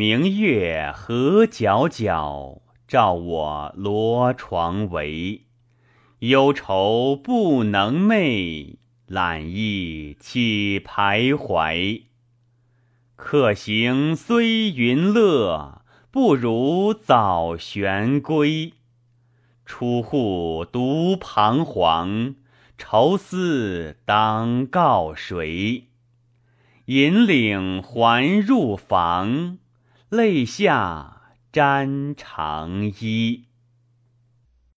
[0.00, 5.42] 明月何皎皎，照我罗床围。
[6.20, 8.76] 忧愁不能寐，
[9.06, 12.04] 懒意起徘徊。
[13.14, 18.72] 客行虽云乐，不如早旋归。
[19.66, 22.36] 出户独彷徨，
[22.78, 25.88] 愁思当告谁？
[26.86, 29.58] 引领还入房，
[30.10, 33.49] 泪下沾长衣。